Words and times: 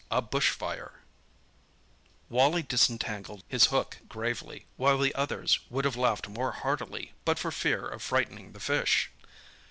A 0.09 0.19
BUSH 0.19 0.49
FIRE 0.49 0.93
Wally 2.27 2.63
disentangled 2.63 3.43
his 3.47 3.65
hook 3.67 3.99
gravely, 4.09 4.65
while 4.75 4.97
the 4.97 5.13
others 5.13 5.59
would 5.69 5.85
have 5.85 5.95
laughed 5.95 6.27
more 6.27 6.53
heartily 6.53 7.13
but 7.23 7.37
for 7.37 7.51
fear 7.51 7.85
of 7.87 8.01
frightening 8.01 8.53
the 8.53 8.59
fish. 8.59 9.11